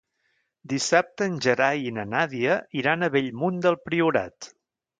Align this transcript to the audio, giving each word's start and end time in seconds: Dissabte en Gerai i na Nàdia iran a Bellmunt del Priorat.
Dissabte 0.71 1.27
en 1.31 1.35
Gerai 1.47 1.85
i 1.89 1.93
na 1.99 2.07
Nàdia 2.15 2.57
iran 2.81 3.09
a 3.09 3.13
Bellmunt 3.17 3.61
del 3.67 3.81
Priorat. 3.87 4.53